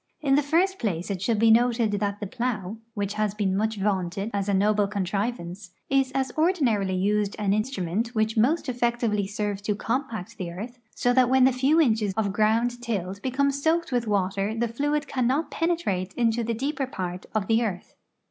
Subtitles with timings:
[0.19, 3.77] In the first place it should be noted that the plow, which has been much
[3.77, 9.61] vaunted as a noble contrivance, is as ordinarily used an instrument which most effectivel}" serves
[9.61, 13.91] to compact the earth, so that when the few inches of ground tilled become soaked
[13.91, 17.93] with water the fluid cannot penetrate into the deeper part of the earth.